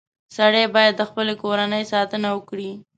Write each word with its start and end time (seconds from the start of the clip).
•سړی 0.37 0.63
باید 0.75 0.93
د 0.97 1.01
خپلې 1.09 1.33
کورنۍ 1.43 1.83
ساتنه 1.93 2.27
وکړي. 2.33 2.71